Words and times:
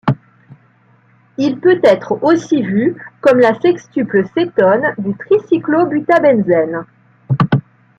Il 1.37 1.59
peut 1.59 1.79
être 1.83 2.23
aussi 2.23 2.63
vu 2.63 2.95
comme 3.19 3.39
la 3.39 3.53
sextuple 3.59 4.25
cétone 4.33 4.95
du 4.97 5.15
tricyclobutabenzène. 5.15 6.87